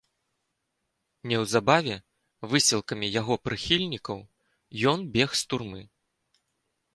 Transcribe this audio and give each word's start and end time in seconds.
Неўзабаве 1.31 1.95
высілкамі 2.53 3.07
яго 3.19 3.33
прыхільнікаў 3.49 4.19
ён 4.93 4.99
бег 5.19 5.29
з 5.43 5.47
турмы. 5.53 5.81